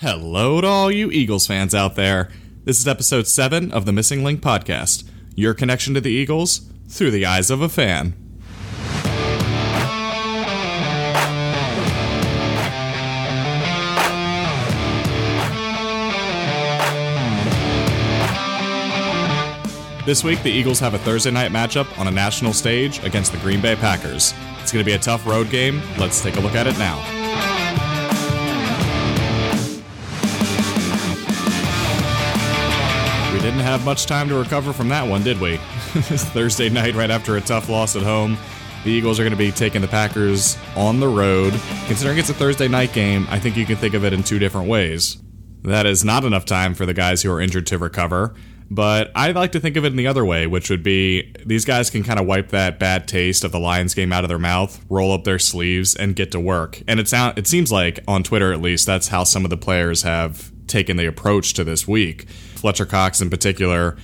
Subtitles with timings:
[0.00, 2.30] Hello to all you Eagles fans out there.
[2.64, 5.06] This is episode 7 of the Missing Linc podcast.
[5.34, 8.14] Your connection to the Eagles through the eyes of a fan.
[20.06, 23.38] This week, the Eagles have a Thursday night matchup on a national stage against the
[23.40, 24.32] Green Bay Packers.
[24.62, 25.82] It's going to be a tough road game.
[25.98, 27.19] Let's take a look at it now.
[33.40, 35.56] Didn't have much time to recover from that one, did we?
[35.56, 38.36] Thursday night, right after a tough loss at home.
[38.84, 41.58] The Eagles are going to be taking the Packers on the road.
[41.86, 44.38] Considering it's a Thursday night game, I think you can think of it in two
[44.38, 45.16] different ways.
[45.62, 48.34] That is not enough time for the guys who are injured to recover,
[48.70, 51.64] but I'd like to think of it in the other way, which would be these
[51.64, 54.38] guys can kind of wipe that bad taste of the Lions game out of their
[54.38, 56.82] mouth, roll up their sleeves, and get to work.
[56.86, 59.56] And it, sound, it seems like, on Twitter at least, that's how some of the
[59.56, 62.28] players have taken the approach to this week.
[62.30, 63.96] Fletcher Cox, in particular,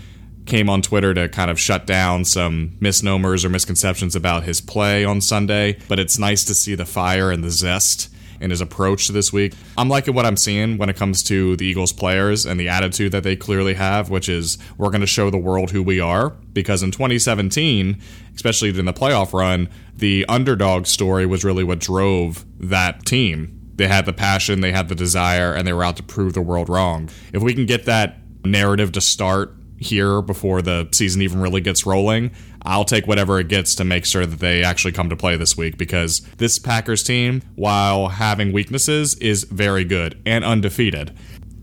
[0.45, 5.05] came on Twitter to kind of shut down some misnomers or misconceptions about his play
[5.05, 9.07] on Sunday, but it's nice to see the fire and the zest in his approach
[9.07, 9.55] to this week.
[9.77, 13.13] I'm liking what I'm seeing when it comes to the Eagles players and the attitude
[13.13, 16.31] that they clearly have, which is we're going to show the world who we are.
[16.53, 18.01] Because in 2017,
[18.35, 23.56] especially in the playoff run, the underdog story was really what drove that team.
[23.77, 26.43] They had the passion, they had the desire, and they were out to prove the
[26.43, 27.09] world wrong.
[27.33, 31.85] If we can get that narrative to start here before the season even really gets
[31.87, 32.31] rolling,
[32.63, 35.57] I'll take whatever it gets to make sure that they actually come to play this
[35.57, 41.17] week because this Packers team, while having weaknesses, is very good and undefeated.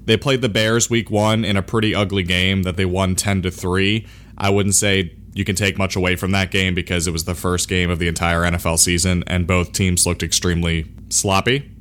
[0.06, 3.42] They played the Bears week 1 in a pretty ugly game that they won 10
[3.44, 4.06] to 3.
[4.38, 7.36] I wouldn't say you can take much away from that game because it was the
[7.36, 11.73] first game of the entire NFL season and both teams looked extremely sloppy.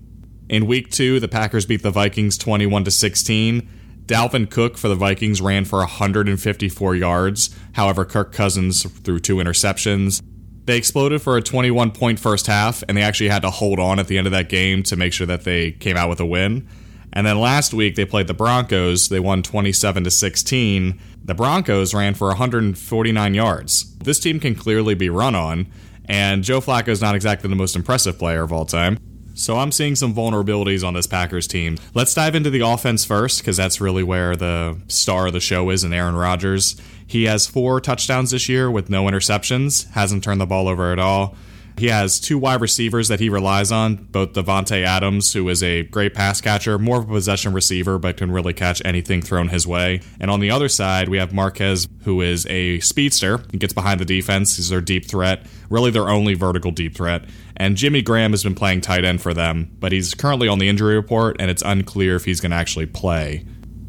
[0.49, 3.69] In week 2, the Packers beat the Vikings 21 to 16
[4.07, 7.51] Dalvin Cook for the Vikings ran for 154 yards.
[7.73, 10.23] However, Kirk Cousins threw two interceptions.
[10.65, 13.99] They exploded for a 21 point first half, and they actually had to hold on
[13.99, 16.27] at the end of that game to make sure that they came out with a
[16.27, 16.69] win.
[17.13, 19.09] And then last week they played the Broncos.
[19.09, 21.01] They won 27 to 16.
[21.25, 23.97] The Broncos ran for 149 yards.
[23.99, 25.69] This team can clearly be run on,
[26.07, 28.99] and Joe Flacco is not exactly the most impressive player of all time.
[29.35, 31.79] So I'm seeing some vulnerabilities on this Packers team.
[31.95, 35.71] Let's dive into the offense first because that's really where the star of the show
[35.71, 36.77] is in Aaron Rodgers.
[37.07, 40.99] He has four touchdowns this year with no interceptions, hasn't turned the ball over at
[40.99, 41.35] all.
[41.79, 45.85] He has two wide receivers that he relies on, both Davante Adams, who is a
[45.85, 49.67] great pass catcher, more of a possession receiver, but can really catch anything thrown his
[49.67, 50.01] way.
[50.21, 53.41] And on the other side, we have Marquez, who is a speedster.
[53.51, 54.57] He gets behind the defense.
[54.57, 57.25] He's their deep threat, really their only vertical deep threat.
[57.57, 60.69] And Jimmy Graham has been playing tight end for them, but he's currently on the
[60.69, 63.45] injury report, and it's unclear if he's going to actually play.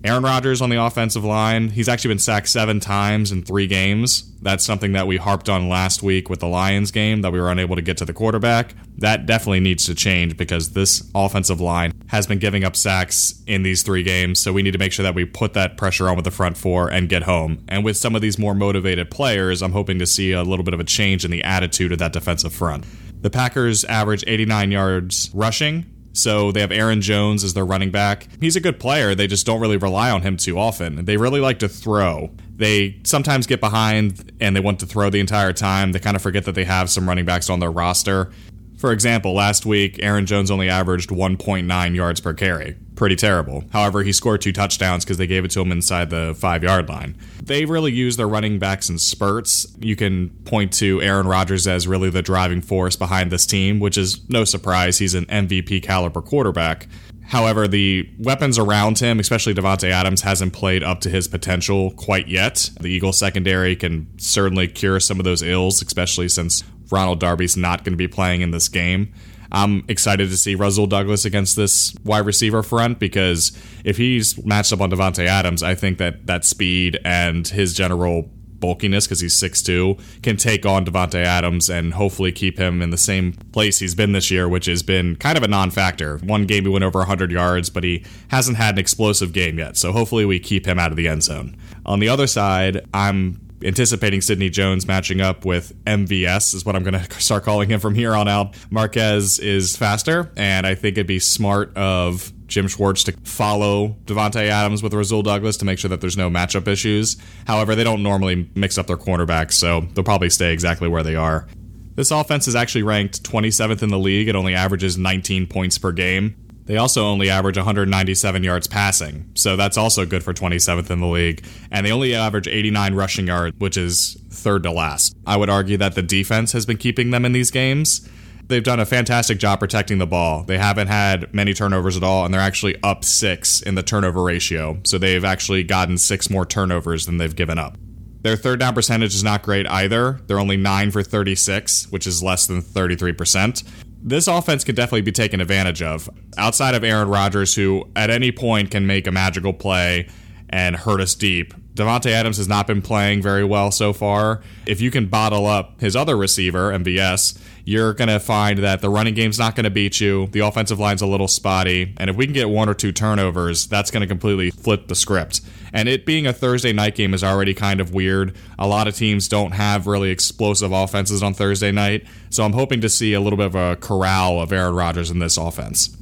[0.06, 4.30] Aaron Rodgers on the offensive line, he's actually been sacked seven times in three games.
[4.41, 7.50] That's something that we harped on last week with the Lions game that we were
[7.50, 8.75] unable to get to the quarterback.
[8.97, 13.64] That definitely needs to change because this offensive line has been giving up sacks in
[13.64, 14.41] these three games.
[14.41, 16.58] So we need to make sure that we put that pressure on with the front
[16.58, 17.64] four and get home.
[17.70, 20.74] And with some of these more motivated players, I'm hoping to see a little bit
[20.74, 22.84] of a change in the attitude of that defensive front.
[23.22, 28.28] The Packers average 89 yards rushing so they have Aaron Jones as their running back.
[28.40, 29.13] He's a good player.
[29.16, 31.06] They just don't really rely on him too often.
[31.06, 32.31] They really like to throw.
[32.56, 35.91] They sometimes get behind and they want to throw the entire time.
[35.91, 38.31] They kind of forget that they have some running backs on their roster.
[38.78, 42.75] For example, last week, Aaron Jones only averaged 1.9 yards per carry.
[42.96, 43.64] Pretty terrible.
[43.72, 46.88] However, he scored two touchdowns because they gave it to him inside the five yard
[46.90, 47.18] line.
[47.42, 49.66] They really use their running backs in spurts.
[49.80, 53.98] You can point to Aaron Rodgers as really the driving force behind this team, which
[53.98, 55.00] is no surprise.
[55.00, 56.88] He's an MVP caliber quarterback.
[57.28, 62.28] However, the weapons around him, especially Davante Adams, hasn't played up to his potential quite
[62.28, 62.70] yet.
[62.80, 67.84] The Eagles secondary can certainly cure some of those ills, especially since Ronald Darby's not
[67.84, 69.14] going to be playing in this game.
[69.52, 73.52] I'm excited to see Rasul Douglas against this wide receiver front because
[73.84, 78.32] if he's matched up on Davante Adams, I think that that speed and his general
[78.59, 82.97] bulkiness because he's 6'2 can take on Davante Adams and hopefully keep him in the
[82.97, 86.17] same place he's been this year, which has been kind of a non-factor.
[86.20, 89.76] One game he went over 100 yards, but he hasn't had an explosive game yet.
[89.76, 91.58] So hopefully we keep him out of the end zone.
[91.85, 96.84] On the other side, I'm anticipating Sidney Jones matching up with MVS, is what I'm
[96.84, 98.56] going to start calling him from here on out.
[98.70, 104.48] Marquez is faster, and I think it'd be smart of Jim Schwartz to follow Davante
[104.48, 107.18] Adams with Rasul Douglas to make sure that there's no matchup issues.
[107.48, 111.16] However, they don't normally mix up their cornerbacks, so they'll probably stay exactly where they
[111.16, 111.48] are.
[111.96, 114.28] This offense is actually ranked 27th in the league.
[114.28, 116.36] It only averages 19 points per game.
[116.66, 121.08] They also only average 197 yards passing, so that's also good for 27th in the
[121.08, 121.46] league.
[121.72, 125.16] And they only average 89 rushing yards, which is third to last.
[125.26, 128.08] I would argue that the defense has been keeping them in these games.
[128.48, 130.44] They've done a fantastic job protecting the ball.
[130.44, 134.24] They haven't had many turnovers at all, and they're actually up six in the turnover
[134.24, 134.80] ratio.
[134.84, 137.78] So they've actually gotten six more turnovers than they've given up.
[138.22, 140.22] Their third down percentage is not great either.
[140.28, 143.64] They're only 9 for 36, which is less than 33%
[144.03, 146.09] this offense could definitely be taken advantage of.
[146.38, 150.08] Outside of Aaron Rodgers, who at any point can make a magical play
[150.50, 154.41] and hurt us deep, Davante Adams has not been playing very well so far.
[154.67, 158.90] If you can bottle up his other receiver, MVS, you're going to find that the
[158.90, 160.28] running game's not going to beat you.
[160.28, 161.93] The offensive line's a little spotty.
[161.97, 164.96] And if we can get one or two turnovers, that's going to completely flip the
[164.96, 165.41] script.
[165.72, 168.35] And it being a Thursday night game is already kind of weird.
[168.59, 172.05] A lot of teams don't have really explosive offenses on Thursday night.
[172.29, 175.19] So I'm hoping to see a little bit of a corral of Aaron Rodgers in
[175.19, 175.97] this offense.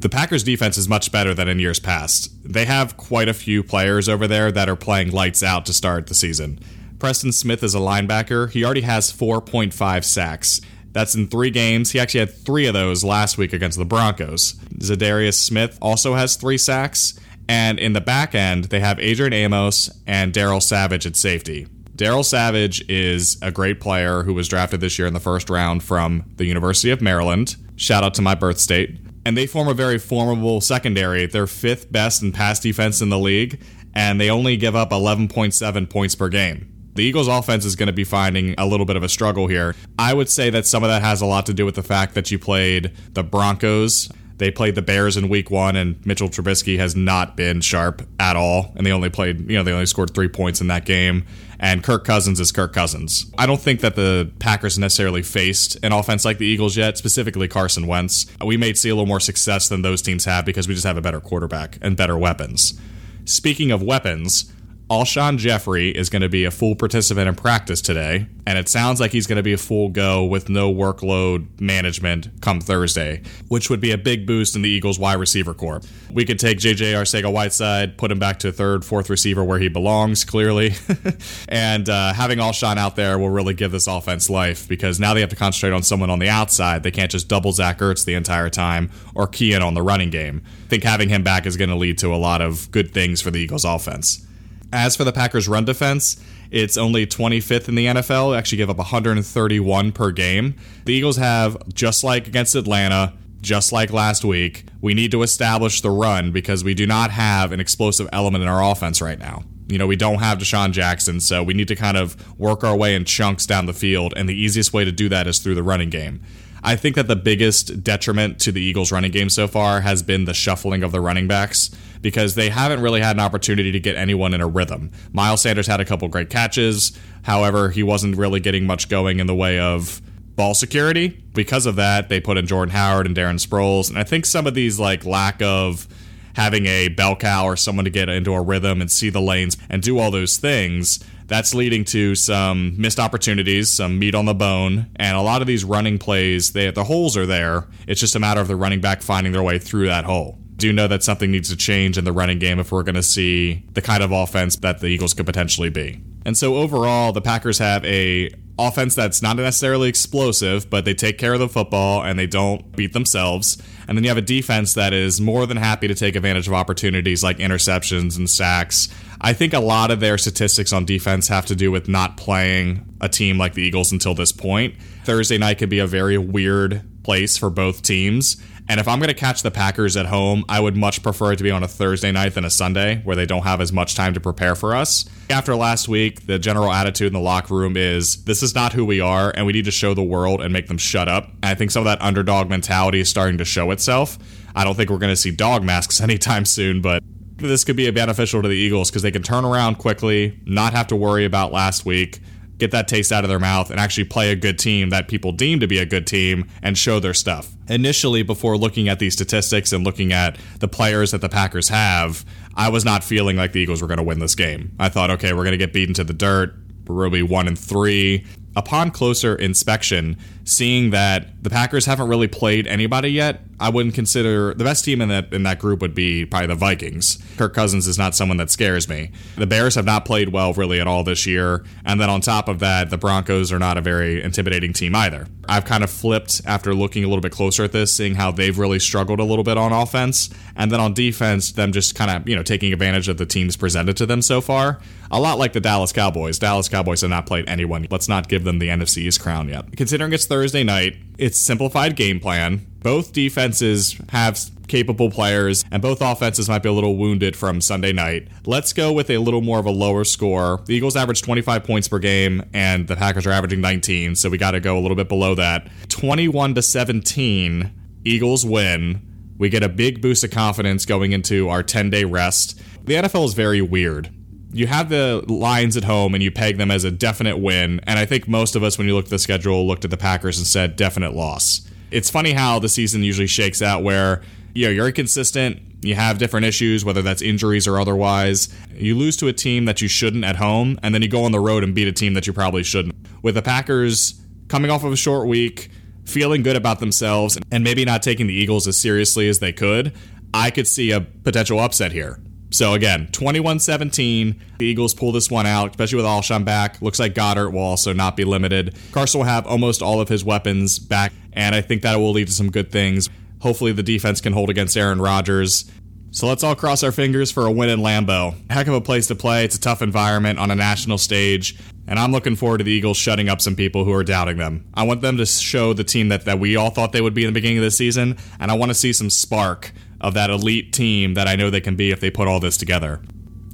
[0.00, 2.32] The Packers defense is much better than in years past.
[2.42, 6.06] They have quite a few players over there that are playing lights out to start
[6.06, 6.58] the season.
[6.98, 8.50] Preston Smith is a linebacker.
[8.50, 10.62] He already has 4.5 sacks.
[10.92, 11.90] That's in three games.
[11.90, 14.54] He actually had three of those last week against the Broncos.
[14.78, 17.20] Za'Darius Smith also has three sacks.
[17.46, 21.66] And in the back end, they have Adrian Amos and Daryl Savage at safety.
[21.94, 25.82] Daryl Savage is a great player who was drafted this year in the first round
[25.82, 27.56] from the University of Maryland.
[27.76, 28.98] Shout out to my birth state.
[29.24, 31.26] And they form a very formidable secondary.
[31.26, 33.62] They're fifth best in pass defense in the league,
[33.94, 37.92] and they only give up 11.7 points per game the Eagles' offense is going to
[37.92, 39.74] be finding a little bit of a struggle here.
[39.98, 42.14] I would say that some of that has a lot to do with the fact
[42.14, 44.10] that you played the Broncos.
[44.36, 48.36] They played the Bears in week one, and Mitchell Trubisky has not been sharp at
[48.36, 48.72] all.
[48.76, 51.26] And they only played, you know, they only scored three points in that game.
[51.62, 53.30] And Kirk Cousins is Kirk Cousins.
[53.36, 57.48] I don't think that the Packers necessarily faced an offense like the Eagles yet, specifically
[57.48, 58.26] Carson Wentz.
[58.42, 60.96] We may see a little more success than those teams have because we just have
[60.96, 62.80] a better quarterback and better weapons.
[63.26, 64.50] Speaking of weapons,
[64.90, 68.98] Alshon Jeffery is going to be a full participant in practice today, and it sounds
[68.98, 73.70] like he's going to be a full go with no workload management come Thursday, which
[73.70, 75.80] would be a big boost in the Eagles' wide receiver corps.
[76.12, 79.68] We could take JJ Arcega Whiteside, put him back to third, fourth receiver where he
[79.68, 80.74] belongs, clearly,
[81.48, 85.20] and uh, having Alshon out there will really give this offense life because now they
[85.20, 86.82] have to concentrate on someone on the outside.
[86.82, 90.10] They can't just double Zach Ertz the entire time or key in on the running
[90.10, 90.42] game.
[90.64, 93.20] I think having him back is going to lead to a lot of good things
[93.20, 94.26] for the Eagles' offense.
[94.72, 98.32] As for the Packers' run defense, it's only 25th in the NFL.
[98.32, 100.56] They actually give up 131 per game.
[100.84, 105.80] The Eagles have, just like against Atlanta, just like last week, we need to establish
[105.80, 109.42] the run because we do not have an explosive element in our offense right now.
[109.68, 112.76] You know, we don't have DeSean Jackson, so we need to kind of work our
[112.76, 115.54] way in chunks down the field, and the easiest way to do that is through
[115.54, 116.22] the running game.
[116.62, 120.24] I think that the biggest detriment to the Eagles' running game so far has been
[120.24, 121.70] the shuffling of the running backs
[122.02, 124.90] because they haven't really had an opportunity to get anyone in a rhythm.
[125.12, 126.96] Miles Sanders had a couple great catches.
[127.22, 130.00] However, he wasn't really getting much going in the way of
[130.36, 131.08] ball security.
[131.34, 133.90] Because of that, they put in Jordan Howard and Darren Sproles.
[133.90, 135.86] And I think some of these like lack of
[136.34, 139.56] having a bell cow or someone to get into a rhythm and see the lanes
[139.68, 144.34] and do all those things that's leading to some missed opportunities, some meat on the
[144.34, 147.68] bone, and a lot of these running plays, they, the holes are there.
[147.86, 150.39] It's just a matter of the running back finding their way through that hole.
[150.60, 153.02] Do know that something needs to change in the running game if we're going to
[153.02, 156.00] see the kind of offense that the Eagles could potentially be.
[156.24, 161.16] And so overall, the Packers have a offense that's not necessarily explosive, but they take
[161.16, 163.60] care of the football and they don't beat themselves.
[163.88, 166.52] And then you have a defense that is more than happy to take advantage of
[166.52, 168.88] opportunities like interceptions and sacks.
[169.20, 172.86] I think a lot of their statistics on defense have to do with not playing
[173.00, 174.74] a team like the Eagles until this point.
[175.04, 178.36] Thursday night could be a very weird place for both teams.
[178.70, 181.38] And if I'm going to catch the Packers at home, I would much prefer it
[181.38, 183.96] to be on a Thursday night than a Sunday where they don't have as much
[183.96, 185.06] time to prepare for us.
[185.28, 188.84] After last week, the general attitude in the locker room is this is not who
[188.84, 191.30] we are, and we need to show the world and make them shut up.
[191.42, 194.16] And I think some of that underdog mentality is starting to show itself.
[194.54, 197.02] I don't think we're going to see dog masks anytime soon, but
[197.38, 200.86] this could be beneficial to the Eagles because they can turn around quickly, not have
[200.86, 202.20] to worry about last week
[202.60, 205.32] get that taste out of their mouth and actually play a good team that people
[205.32, 207.52] deem to be a good team and show their stuff.
[207.68, 212.24] Initially, before looking at these statistics and looking at the players that the Packers have,
[212.54, 214.72] I was not feeling like the Eagles were going to win this game.
[214.78, 216.54] I thought, okay, we're going to get beaten to the dirt.
[216.86, 218.24] We're going to be one and three.
[218.56, 224.54] Upon closer inspection, seeing that the Packers haven't really played anybody yet, I wouldn't consider
[224.54, 227.18] the best team in that in that group would be probably the Vikings.
[227.36, 229.12] Kirk Cousins is not someone that scares me.
[229.36, 232.48] The Bears have not played well really at all this year, and then on top
[232.48, 235.26] of that, the Broncos are not a very intimidating team either.
[235.46, 238.58] I've kind of flipped after looking a little bit closer at this, seeing how they've
[238.58, 242.26] really struggled a little bit on offense, and then on defense, them just kind of
[242.26, 244.80] you know taking advantage of the teams presented to them so far.
[245.10, 246.38] A lot like the Dallas Cowboys.
[246.38, 247.86] Dallas Cowboys have not played anyone.
[247.90, 249.76] Let's not give them the NFC's crown yet.
[249.76, 252.64] Considering it's Thursday night, it's simplified game plan.
[252.82, 257.92] Both defenses have capable players, and both offenses might be a little wounded from Sunday
[257.92, 258.28] night.
[258.46, 260.60] Let's go with a little more of a lower score.
[260.64, 264.38] The Eagles average 25 points per game, and the Packers are averaging 19, so we
[264.38, 265.68] got to go a little bit below that.
[265.88, 267.70] 21 to 17,
[268.04, 269.02] Eagles win.
[269.36, 272.60] We get a big boost of confidence going into our 10 day rest.
[272.84, 274.10] The NFL is very weird
[274.52, 277.80] you have the Lions at home and you peg them as a definite win.
[277.84, 279.96] And I think most of us, when you looked at the schedule, looked at the
[279.96, 281.69] Packers and said definite loss.
[281.90, 284.22] It's funny how the season usually shakes out where
[284.54, 288.48] you know, you're inconsistent, you have different issues, whether that's injuries or otherwise.
[288.74, 291.32] You lose to a team that you shouldn't at home, and then you go on
[291.32, 292.94] the road and beat a team that you probably shouldn't.
[293.22, 295.70] With the Packers coming off of a short week,
[296.04, 299.94] feeling good about themselves, and maybe not taking the Eagles as seriously as they could,
[300.34, 302.20] I could see a potential upset here.
[302.52, 304.40] So again, 21-17.
[304.58, 306.82] The Eagles pull this one out, especially with Alshon back.
[306.82, 308.76] Looks like Goedert will also not be limited.
[308.90, 312.28] Carson will have almost all of his weapons back, and I think that will lead
[312.28, 313.08] to some good things.
[313.40, 315.70] Hopefully the defense can hold against Aaron Rodgers.
[316.12, 318.34] So let's all cross our fingers for a win in Lambeau.
[318.50, 319.44] Heck of a place to play.
[319.44, 321.56] It's a tough environment on a national stage.
[321.86, 324.68] And I'm looking forward to the Eagles shutting up some people who are doubting them.
[324.74, 327.22] I want them to show the team that, that we all thought they would be
[327.22, 330.30] in the beginning of the season, and I want to see some spark of that
[330.30, 333.02] elite team that I know they can be if they put all this together.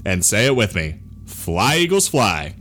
[0.05, 2.55] And say it with me Fly, Eagles, fly.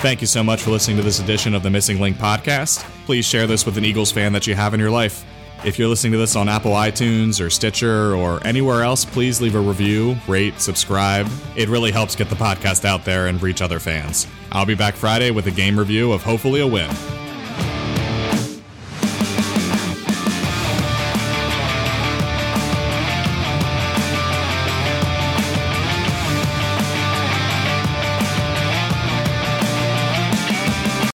[0.00, 2.82] Thank you so much for listening to this edition of the Missing Linc podcast.
[3.04, 5.26] Please share this with an Eagles fan that you have in your life.
[5.62, 9.54] If you're listening to this on Apple iTunes or Stitcher or anywhere else, please leave
[9.54, 11.28] a review, rate, subscribe.
[11.54, 14.26] It really helps get the podcast out there and reach other fans.
[14.52, 16.88] I'll be back Friday with a game review of hopefully a win.